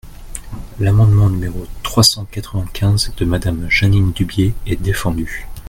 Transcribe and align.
L’amendement 0.79 1.29
numéro 1.29 1.67
trois 1.83 2.01
cent 2.01 2.25
quatre-vingt-quinze 2.25 3.13
de 3.17 3.23
Madame 3.23 3.69
Jeanine 3.69 4.11
Dubié 4.13 4.55
est 4.65 4.81
défendu. 4.81 5.45